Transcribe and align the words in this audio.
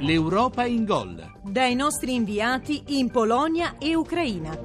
L'Europa 0.00 0.64
in 0.64 0.84
gol. 0.84 1.32
Dai 1.42 1.74
nostri 1.74 2.14
inviati 2.14 2.98
in 2.98 3.10
Polonia 3.10 3.78
e 3.78 3.96
Ucraina. 3.96 4.56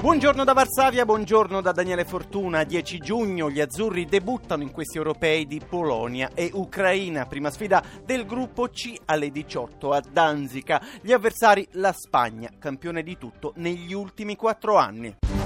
Buongiorno 0.00 0.44
da 0.44 0.54
Varsavia, 0.54 1.04
buongiorno 1.04 1.60
da 1.60 1.72
Daniele 1.72 2.06
Fortuna. 2.06 2.64
10 2.64 2.98
giugno 2.98 3.50
gli 3.50 3.60
azzurri 3.60 4.06
debuttano 4.06 4.62
in 4.62 4.70
questi 4.70 4.96
europei 4.96 5.46
di 5.46 5.60
Polonia 5.68 6.30
e 6.32 6.50
Ucraina. 6.54 7.26
Prima 7.26 7.50
sfida 7.50 7.82
del 8.02 8.24
gruppo 8.24 8.68
C 8.68 8.94
alle 9.04 9.30
18 9.30 9.92
a 9.92 10.02
Danzica. 10.10 10.80
Gli 11.02 11.12
avversari 11.12 11.68
la 11.72 11.92
Spagna, 11.92 12.48
campione 12.58 13.02
di 13.02 13.18
tutto 13.18 13.52
negli 13.56 13.92
ultimi 13.92 14.36
quattro 14.36 14.76
anni. 14.78 15.41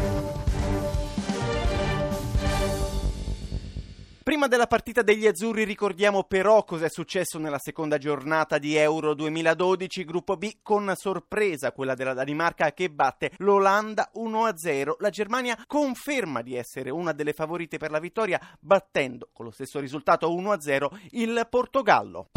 Prima 4.36 4.50
della 4.50 4.66
partita 4.66 5.00
degli 5.00 5.26
azzurri 5.26 5.64
ricordiamo 5.64 6.24
però 6.24 6.62
cosa 6.64 6.84
è 6.84 6.90
successo 6.90 7.38
nella 7.38 7.58
seconda 7.58 7.96
giornata 7.96 8.58
di 8.58 8.76
Euro 8.76 9.14
2012, 9.14 10.04
gruppo 10.04 10.36
B 10.36 10.58
con 10.62 10.92
sorpresa 10.94 11.72
quella 11.72 11.94
della 11.94 12.12
Danimarca 12.12 12.70
che 12.74 12.90
batte 12.90 13.32
l'Olanda 13.38 14.10
1-0. 14.14 14.96
La 14.98 15.08
Germania 15.08 15.56
conferma 15.66 16.42
di 16.42 16.54
essere 16.54 16.90
una 16.90 17.12
delle 17.12 17.32
favorite 17.32 17.78
per 17.78 17.90
la 17.90 17.98
vittoria 17.98 18.38
battendo 18.60 19.30
con 19.32 19.46
lo 19.46 19.50
stesso 19.50 19.80
risultato 19.80 20.30
1-0 20.30 20.86
il 21.12 21.46
Portogallo. 21.48 22.28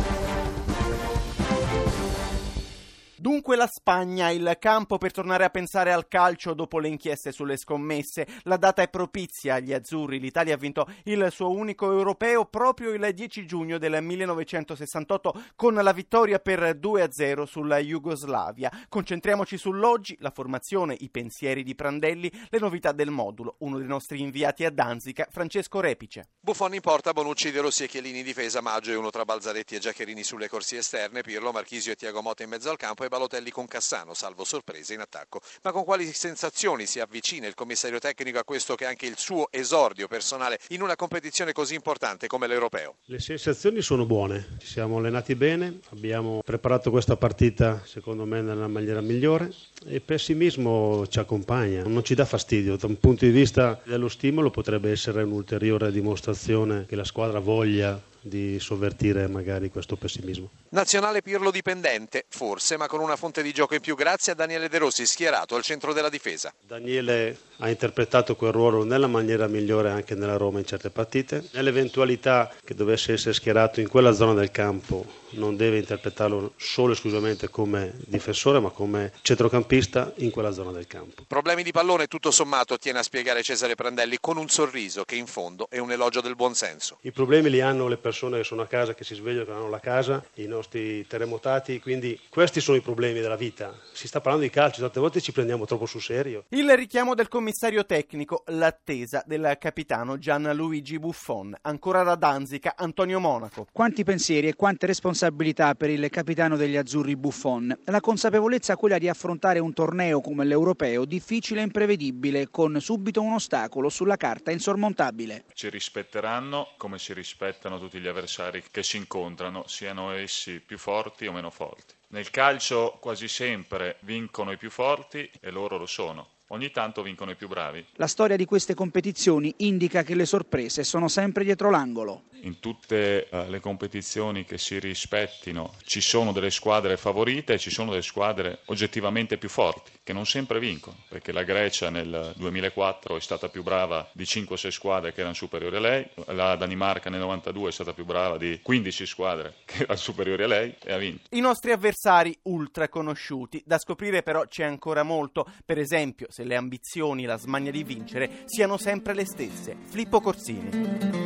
Dunque 3.20 3.58
la 3.58 3.68
Spagna, 3.68 4.30
il 4.30 4.56
campo 4.62 4.98
per 4.98 5.12
tornare 5.12 5.44
a 5.44 5.50
pensare 5.50 5.92
al 5.92 6.08
calcio 6.08 6.54
dopo 6.54 6.80
le 6.80 6.88
inchieste 6.88 7.34
sulle 7.34 7.58
scommesse. 7.58 8.26
La 8.44 8.56
data 8.56 8.82
è 8.82 8.88
propizia 8.88 9.56
agli 9.56 9.74
azzurri. 9.74 10.22
L'Italia 10.22 10.54
ha 10.54 10.58
vinto 10.58 10.88
il 11.04 11.28
suo 11.30 11.52
unico 11.52 11.92
europeo 11.92 12.46
proprio 12.46 12.94
il 12.94 13.12
10 13.14 13.46
giugno 13.46 13.78
del 13.78 14.02
1968 14.02 15.44
con 15.58 15.74
la 15.74 15.92
vittoria 15.92 16.40
per 16.40 16.78
2-0 16.82 17.44
sulla 17.44 17.80
Jugoslavia. 17.80 18.72
Concentriamoci 18.88 19.58
sull'oggi, 19.58 20.16
la 20.22 20.32
formazione, 20.32 20.96
i 20.98 21.10
pensieri 21.10 21.64
di 21.64 21.76
Prandelli, 21.76 22.32
le 22.48 22.60
novità 22.60 22.94
del 22.94 23.12
modulo. 23.12 23.58
Uno 23.60 23.80
dei 23.80 23.88
nostri 23.88 24.22
inviati 24.22 24.64
a 24.64 24.72
Danzica, 24.72 25.28
Francesco 25.30 25.82
Repice. 25.82 26.30
Buffon 26.40 26.74
in 26.74 26.80
porta, 26.80 27.12
Bonucci, 27.12 27.52
De 27.52 27.60
Rossi 27.60 27.84
e 27.84 27.88
Chiellini 27.90 28.20
in 28.20 28.24
difesa, 28.24 28.62
Maggio 28.62 28.92
e 28.92 28.96
uno 28.96 29.10
tra 29.10 29.26
Balzaretti 29.26 29.76
e 29.76 29.80
Giaccherini 29.80 30.24
sulle 30.24 30.48
corsie 30.48 30.78
esterne, 30.78 31.20
Pirlo, 31.20 31.52
Marchisio 31.52 31.92
e 31.92 31.96
Tiago 31.98 32.22
Motta 32.22 32.44
in 32.44 32.50
mezzo 32.50 32.70
al 32.70 32.78
campo 32.78 33.04
e 33.04 33.08
Balotelli 33.10 33.52
con 33.52 33.68
Cassano, 33.68 34.14
salvo 34.14 34.46
sorprese 34.46 34.94
in 34.94 35.02
attacco. 35.02 35.42
Ma 35.64 35.74
con 35.74 35.84
quali 35.84 36.14
sensazioni 36.14 36.86
si 36.86 37.02
avvicina 37.02 37.48
il 37.48 37.56
commissario 37.56 38.00
tecnico 38.00 38.40
a 38.40 38.46
questo 38.46 38.76
che 38.76 38.86
è 38.86 38.88
anche 38.88 39.06
il 39.06 39.18
suo 39.18 39.50
esordio 39.52 40.08
personale 40.08 40.60
in 40.70 40.82
una 40.82 40.96
competizione 40.96 41.52
così 41.52 41.76
importante 41.76 42.28
come 42.28 42.48
l'Europeo? 42.48 42.96
Le 43.06 43.20
sensazioni 43.20 43.82
sono 43.82 44.06
buone, 44.06 44.56
ci 44.60 44.68
siamo 44.68 44.98
allenati 44.98 45.36
bene, 45.36 45.80
abbiamo 45.90 46.42
preparato 46.46 46.92
questa 46.92 47.18
partita 47.18 47.82
secondo 47.86 48.24
me 48.26 48.42
nella 48.42 48.68
maniera 48.68 49.02
migliore 49.02 49.52
e 49.86 49.96
il 49.96 50.02
pessimismo 50.02 51.06
ci 51.08 51.20
accompagna, 51.20 51.84
non 51.84 52.04
ci 52.04 52.16
dà 52.16 52.26
fastidio. 52.26 52.78
Da 52.78 52.88
un 52.88 53.00
punto 53.00 53.26
di 53.26 53.32
vista 53.32 53.82
dello 53.84 54.08
stimolo 54.08 54.52
potrebbe 54.52 54.92
essere 54.92 55.24
un'ulteriore 55.24 55.92
dimostrazione 55.92 56.86
che 56.86 56.96
la 56.96 57.04
squadra 57.04 57.40
voglia 57.40 58.00
di 58.22 58.60
sovvertire 58.60 59.28
magari 59.28 59.70
questo 59.70 59.96
pessimismo. 59.96 60.50
Nazionale 60.70 61.22
Pirlo 61.22 61.52
dipendente, 61.52 62.26
forse, 62.28 62.78
ma 62.78 62.88
con 62.88 63.00
una 63.00 63.16
fonte 63.16 63.42
di 63.42 63.54
gioco 63.54 63.76
in 63.76 63.82
più 63.82 63.96
grazie 63.96 64.34
a 64.34 64.36
Daniele 64.36 64.70
De 64.70 64.78
Rossi, 64.78 65.06
schierato 65.06 65.56
al 65.56 65.64
centro 65.64 65.94
della 65.94 66.10
difesa. 66.10 66.54
Daniele 66.62 67.38
ha 67.58 67.70
interpretato 67.70 68.36
quel 68.36 68.52
ruolo 68.52 68.84
nella 68.84 69.08
maniera 69.08 69.48
migliore 69.48 69.90
anche 69.90 70.16
nella 70.16 70.38
Roma 70.38 70.60
in 70.60 70.66
certe 70.66 70.90
partite. 70.90 71.48
Nell'eventualità 71.52 72.54
che 72.64 72.74
dovesse 72.74 73.14
essere 73.14 73.34
schierato 73.34 73.80
in 73.80 73.88
quella 73.88 74.12
zona 74.12 74.34
del 74.34 74.52
campo, 74.52 75.06
non 75.32 75.56
deve 75.56 75.78
interpretarlo 75.78 76.54
solo 76.58 76.92
e 76.92 76.94
esclusivamente 76.94 77.50
come 77.50 77.94
difensore, 78.08 78.60
ma 78.60 78.70
come 78.70 79.12
centrocampista 79.22 80.14
in 80.18 80.32
quella 80.32 80.52
zona 80.52 80.72
del 80.72 80.88
campo. 80.88 81.24
Problemi 81.28 81.64
di 81.64 81.72
pallone, 81.72 82.08
tutto 82.08 82.32
sommato, 82.32 82.78
tiene 82.78 83.00
a 83.00 83.04
spiegare 83.04 83.44
Cesare 83.44 83.76
Prandelli 83.76 84.18
con 84.20 84.38
un 84.38 84.50
sorriso 84.50 85.04
che 85.04 85.16
in 85.16 85.28
fondo 85.28 85.68
è 85.70 85.78
un 85.78 85.92
elogio 85.92 86.22
del 86.22 86.36
buonsenso. 86.36 86.98
I 87.02 87.12
problemi 87.12 87.50
li 87.50 87.62
hanno 87.62 87.88
le 87.88 87.98
persone 87.98 88.09
che 88.12 88.44
sono 88.44 88.62
a 88.62 88.68
casa, 88.68 88.94
che 88.94 89.04
si 89.04 89.16
svegliano, 89.16 89.46
che 89.46 89.52
hanno 89.52 89.70
la 89.70 89.80
casa, 89.80 90.24
i 90.36 90.46
nostri 90.46 91.06
terremotati, 91.08 91.80
quindi 91.80 92.20
questi 92.30 92.60
sono 92.62 92.78
i 92.78 92.82
problemi 92.82 93.20
della 93.20 93.36
vita. 93.36 93.74
Si 93.94 94.08
sta 94.08 94.22
parlando 94.22 94.48
di 94.48 94.52
calcio, 94.52 94.82
tante 94.82 95.00
volte 95.00 95.22
ci 95.22 95.32
prendiamo 95.32 95.66
troppo 95.66 95.86
sul 95.86 96.02
serio. 96.02 96.46
Il 96.50 96.76
richiamo 96.76 97.16
del 97.16 97.28
commissario 97.28 97.86
tecnico, 97.86 98.44
l'attesa 98.48 99.24
del 99.26 99.58
capitano 99.60 100.18
Gianluigi 100.18 101.00
Buffon. 101.00 101.56
Ancora 101.62 102.04
da 102.04 102.16
Danzica, 102.16 102.74
Antonio 102.78 103.20
Monaco. 103.20 103.68
Quanti 103.72 104.04
pensieri 104.04 104.48
e 104.48 104.56
quante 104.56 104.86
responsabilità 104.86 105.76
per 105.76 105.90
il 105.90 106.10
capitano 106.10 106.56
degli 106.56 106.78
azzurri 106.78 107.16
Buffon. 107.16 107.78
La 107.86 108.00
consapevolezza 108.00 108.76
quella 108.76 108.98
di 108.98 109.08
affrontare 109.10 109.60
un 109.60 109.74
torneo 109.74 110.22
come 110.22 110.46
l'europeo 110.46 111.06
difficile 111.06 111.62
e 111.62 111.64
imprevedibile, 111.64 112.50
con 112.50 112.80
subito 112.80 113.22
un 113.22 113.34
ostacolo 113.34 113.90
sulla 113.90 114.18
carta 114.18 114.52
insormontabile. 114.52 115.46
Ci 115.54 115.70
rispetteranno 115.70 116.70
come 116.78 116.98
si 117.00 117.14
rispettano 117.14 117.80
tutti 117.80 117.99
gli 118.00 118.08
avversari 118.08 118.64
che 118.72 118.84
si 118.84 118.98
incontrano, 118.98 119.68
siano 119.68 120.12
essi 120.12 120.60
più 120.60 120.78
forti 120.78 121.28
o 121.28 121.32
meno 121.32 121.50
forti. 121.50 121.94
Nel 122.08 122.30
calcio 122.32 122.98
quasi 123.00 123.28
sempre 123.28 123.98
vincono 124.02 124.52
i 124.52 124.58
più 124.58 124.70
forti 124.70 125.30
e 125.40 125.52
loro 125.52 125.78
lo 125.78 125.86
sono. 125.86 126.38
Ogni 126.52 126.72
tanto 126.72 127.04
vincono 127.04 127.30
i 127.30 127.36
più 127.36 127.48
bravi. 127.48 127.86
La 127.94 128.08
storia 128.08 128.36
di 128.36 128.46
queste 128.46 128.74
competizioni 128.74 129.54
indica 129.58 130.02
che 130.02 130.16
le 130.16 130.26
sorprese 130.26 130.84
sono 130.84 131.08
sempre 131.08 131.44
dietro 131.44 131.70
l'angolo. 131.70 132.24
In 132.42 132.60
tutte 132.60 133.28
uh, 133.30 133.50
le 133.50 133.60
competizioni 133.60 134.46
che 134.46 134.58
si 134.58 134.80
rispettino 134.80 135.76
ci 135.84 136.02
sono 136.02 136.32
delle 136.32 136.50
squadre 136.50 136.98
favorite 136.98 137.54
e 137.54 137.58
ci 137.60 137.70
sono 137.70 137.92
delle 137.92 138.02
squadre 138.02 138.60
oggettivamente 138.66 139.38
più 139.38 139.50
forti, 139.50 139.92
che 140.02 140.14
non 140.14 140.26
sempre 140.26 140.58
vincono, 140.60 140.96
perché 141.08 141.32
la 141.32 141.44
Grecia 141.44 141.90
nel 141.90 142.34
2004 142.38 143.18
è 143.18 143.20
stata 143.20 143.50
più 143.50 143.62
brava 143.62 144.10
di 144.14 144.24
5-6 144.24 144.70
squadre 144.70 145.12
che 145.12 145.20
erano 145.20 145.36
superiori 145.36 145.76
a 145.76 145.82
lei, 145.82 146.10
la 146.28 146.56
Danimarca 146.56 147.10
nel 147.10 147.20
92 147.20 147.70
è 147.70 147.72
stata 147.74 147.94
più 147.94 148.06
brava 148.06 148.38
di 148.38 148.60
15 148.64 149.06
squadre 149.06 149.56
che 149.66 149.84
erano 149.84 150.00
superiori 150.00 150.44
a 150.44 150.48
lei 150.48 150.76
e 150.82 150.94
ha 150.94 150.98
vinto. 150.98 151.28
I 151.32 151.42
nostri 151.42 151.72
avversari 151.74 152.36
ultra 152.44 152.88
conosciuti, 152.88 153.62
da 153.66 153.78
scoprire 153.78 154.24
però 154.24 154.48
c'è 154.48 154.64
ancora 154.64 155.04
molto, 155.04 155.46
per 155.66 155.78
esempio 155.78 156.28
se 156.40 156.46
le 156.46 156.56
ambizioni 156.56 157.26
la 157.26 157.38
smania 157.38 157.70
di 157.70 157.84
vincere 157.84 158.44
siano 158.46 158.78
sempre 158.78 159.14
le 159.14 159.26
stesse. 159.26 159.76
Filippo 159.90 160.22
Corsini. 160.22 161.18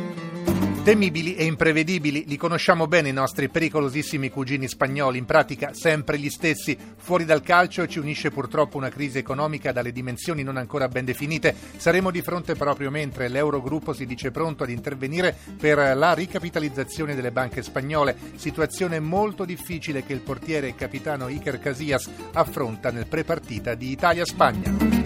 Temibili 0.84 1.34
e 1.34 1.46
imprevedibili, 1.46 2.24
li 2.26 2.36
conosciamo 2.36 2.86
bene 2.86 3.08
i 3.08 3.12
nostri 3.14 3.48
pericolosissimi 3.48 4.28
cugini 4.28 4.68
spagnoli, 4.68 5.16
in 5.16 5.24
pratica 5.24 5.72
sempre 5.72 6.18
gli 6.18 6.28
stessi. 6.28 6.76
Fuori 6.98 7.24
dal 7.24 7.40
calcio 7.40 7.86
ci 7.86 7.98
unisce 7.98 8.30
purtroppo 8.30 8.76
una 8.76 8.90
crisi 8.90 9.16
economica 9.16 9.72
dalle 9.72 9.92
dimensioni 9.92 10.42
non 10.42 10.58
ancora 10.58 10.86
ben 10.88 11.06
definite. 11.06 11.56
Saremo 11.78 12.10
di 12.10 12.20
fronte 12.20 12.54
proprio 12.54 12.90
mentre 12.90 13.28
l'Eurogruppo 13.28 13.94
si 13.94 14.04
dice 14.04 14.30
pronto 14.30 14.64
ad 14.64 14.68
intervenire 14.68 15.34
per 15.58 15.96
la 15.96 16.12
ricapitalizzazione 16.12 17.14
delle 17.14 17.32
banche 17.32 17.62
spagnole, 17.62 18.14
situazione 18.34 19.00
molto 19.00 19.46
difficile 19.46 20.04
che 20.04 20.12
il 20.12 20.20
portiere 20.20 20.68
e 20.68 20.74
capitano 20.74 21.28
Iker 21.28 21.60
Casillas 21.60 22.10
affronta 22.34 22.90
nel 22.90 23.06
prepartita 23.06 23.74
di 23.74 23.90
Italia-Spagna. 23.90 25.03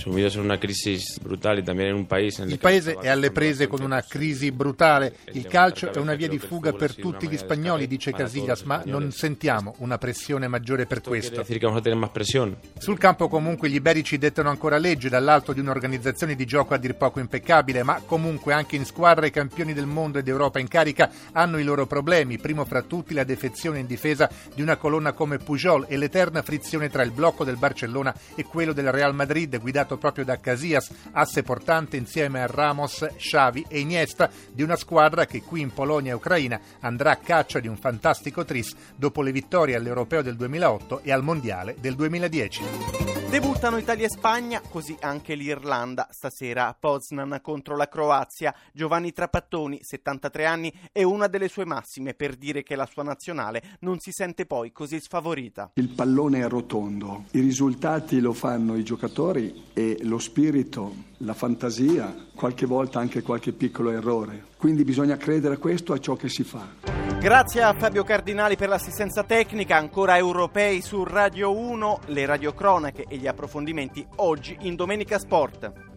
Sumidos 0.00 0.34
en 0.36 0.40
una 0.40 0.58
crisis 0.58 1.20
brutal 1.22 1.58
y 1.58 1.62
también 1.62 1.90
en 1.90 1.96
un 1.96 2.06
país 2.06 2.38
en 2.38 2.48
il 2.48 2.58
paese 2.58 2.96
è 3.00 3.08
alle 3.08 3.30
prese 3.30 3.66
con 3.66 3.82
una 3.82 4.02
crisi 4.02 4.50
brutale. 4.50 5.16
Il 5.32 5.46
calcio 5.46 5.92
è 5.92 5.98
una 5.98 6.14
via 6.14 6.26
di 6.26 6.38
fuga 6.38 6.72
per 6.72 6.94
tutti 6.94 7.28
gli 7.28 7.36
spagnoli, 7.36 7.86
dice 7.86 8.10
Casillas, 8.10 8.62
ma 8.62 8.82
non 8.86 9.12
sentiamo 9.12 9.74
una 9.78 9.98
pressione 9.98 10.48
maggiore 10.48 10.86
per 10.86 11.02
questo. 11.02 11.44
Sul 12.78 12.98
campo 12.98 13.28
comunque 13.28 13.68
gli 13.68 13.74
iberici 13.74 14.16
dettano 14.16 14.48
ancora 14.48 14.78
legge 14.78 15.10
dall'alto 15.10 15.52
di 15.52 15.60
un'organizzazione 15.60 16.34
di 16.34 16.46
gioco 16.46 16.72
a 16.72 16.78
dir 16.78 16.94
poco 16.94 17.20
impeccabile, 17.20 17.82
ma 17.82 18.00
comunque 18.04 18.54
anche 18.54 18.76
in 18.76 18.86
squadra 18.86 19.26
i 19.26 19.30
campioni 19.30 19.74
del 19.74 19.86
mondo 19.86 20.18
e 20.18 20.22
d'Europa 20.22 20.58
in 20.58 20.68
carica 20.68 21.10
hanno 21.32 21.58
i 21.58 21.62
loro 21.62 21.86
problemi, 21.86 22.38
primo 22.38 22.64
fra 22.64 22.80
tutti 22.80 23.12
la 23.12 23.24
defezione 23.24 23.80
in 23.80 23.86
difesa 23.86 24.30
di 24.54 24.62
una 24.62 24.76
colonna 24.76 25.12
come 25.12 25.36
Pujol 25.36 25.84
e 25.88 25.98
l'eterna 25.98 26.40
frizione 26.40 26.88
tra 26.88 27.02
il 27.02 27.10
blocco 27.10 27.44
del 27.44 27.58
Barcellona 27.58 28.14
e 28.34 28.44
quello 28.44 28.72
del 28.72 28.90
Real 28.90 29.14
Madrid 29.14 29.58
guidato 29.60 29.89
guidato 29.90 29.98
proprio 29.98 30.24
da 30.24 30.38
Casillas, 30.38 30.90
asse 31.12 31.42
portante 31.42 31.96
insieme 31.96 32.42
a 32.42 32.46
Ramos, 32.46 33.06
Xavi 33.16 33.66
e 33.68 33.80
Iniesta 33.80 34.30
di 34.52 34.62
una 34.62 34.76
squadra 34.76 35.26
che 35.26 35.42
qui 35.42 35.60
in 35.60 35.72
Polonia 35.72 36.12
e 36.12 36.14
Ucraina 36.14 36.60
andrà 36.80 37.12
a 37.12 37.16
caccia 37.16 37.58
di 37.58 37.68
un 37.68 37.76
fantastico 37.76 38.44
tris 38.44 38.74
dopo 38.94 39.22
le 39.22 39.32
vittorie 39.32 39.74
all'Europeo 39.74 40.22
del 40.22 40.36
2008 40.36 41.00
e 41.02 41.12
al 41.12 41.22
Mondiale 41.22 41.76
del 41.80 41.94
2010. 41.94 43.19
Debuttano 43.30 43.76
Italia 43.76 44.06
e 44.06 44.10
Spagna, 44.10 44.60
così 44.60 44.96
anche 44.98 45.36
l'Irlanda 45.36 46.08
stasera 46.10 46.66
a 46.66 46.76
Poznan 46.76 47.38
contro 47.40 47.76
la 47.76 47.86
Croazia. 47.86 48.52
Giovanni 48.72 49.12
Trapattoni, 49.12 49.78
73 49.82 50.46
anni, 50.46 50.72
è 50.90 51.04
una 51.04 51.28
delle 51.28 51.46
sue 51.46 51.64
massime 51.64 52.14
per 52.14 52.34
dire 52.34 52.64
che 52.64 52.74
la 52.74 52.86
sua 52.86 53.04
nazionale 53.04 53.76
non 53.82 54.00
si 54.00 54.10
sente 54.10 54.46
poi 54.46 54.72
così 54.72 54.98
sfavorita. 54.98 55.70
Il 55.74 55.90
pallone 55.90 56.40
è 56.40 56.48
rotondo, 56.48 57.26
i 57.30 57.40
risultati 57.40 58.18
lo 58.18 58.32
fanno 58.32 58.74
i 58.74 58.82
giocatori 58.82 59.66
e 59.74 59.98
lo 60.02 60.18
spirito, 60.18 60.92
la 61.18 61.34
fantasia, 61.34 62.12
qualche 62.34 62.66
volta 62.66 62.98
anche 62.98 63.22
qualche 63.22 63.52
piccolo 63.52 63.92
errore. 63.92 64.46
Quindi 64.56 64.82
bisogna 64.82 65.16
credere 65.16 65.54
a 65.54 65.58
questo, 65.58 65.92
a 65.92 66.00
ciò 66.00 66.16
che 66.16 66.28
si 66.28 66.42
fa. 66.42 66.89
Grazie 67.20 67.60
a 67.60 67.74
Fabio 67.74 68.02
Cardinali 68.02 68.56
per 68.56 68.70
l'assistenza 68.70 69.24
tecnica, 69.24 69.76
ancora 69.76 70.16
europei 70.16 70.80
su 70.80 71.04
Radio 71.04 71.54
1, 71.54 72.00
le 72.06 72.24
radiocronache 72.24 73.04
e 73.06 73.18
gli 73.18 73.26
approfondimenti 73.26 74.06
oggi 74.16 74.56
in 74.60 74.74
Domenica 74.74 75.18
Sport. 75.18 75.89